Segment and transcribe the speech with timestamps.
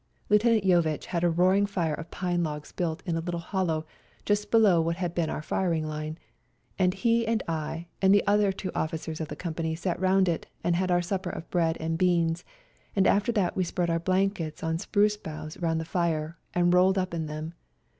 [0.29, 0.63] Lieut.
[0.63, 3.85] Jovitch had a roaring fire of pine logs built in a little hollow,
[4.25, 6.17] just below what had been our firing line,
[6.79, 10.47] and he and I and the other two officers of the company sat round it
[10.63, 12.43] and had our supper of bread and beans,
[12.95, 16.97] and after that we spread our blankets on spruce boughs roimd the fire and roUed
[16.97, 17.53] up in them.